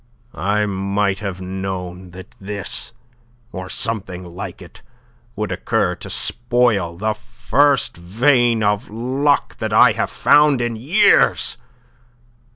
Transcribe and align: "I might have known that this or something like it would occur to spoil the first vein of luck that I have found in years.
"I 0.33 0.65
might 0.65 1.19
have 1.19 1.41
known 1.41 2.09
that 2.09 2.33
this 2.41 2.91
or 3.51 3.69
something 3.69 4.23
like 4.25 4.59
it 4.59 4.81
would 5.35 5.51
occur 5.51 5.93
to 5.97 6.09
spoil 6.09 6.97
the 6.97 7.13
first 7.13 7.97
vein 7.97 8.63
of 8.63 8.89
luck 8.89 9.57
that 9.57 9.73
I 9.73 9.91
have 9.91 10.09
found 10.09 10.59
in 10.59 10.75
years. 10.75 11.55